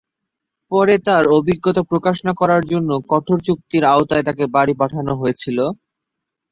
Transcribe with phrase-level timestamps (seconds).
[0.71, 5.57] পরে তার অভিজ্ঞতা প্রকাশ না করার জন্য কঠোর চুক্তির আওতায় তাকে বাড়ি পাঠানো হয়েছিল।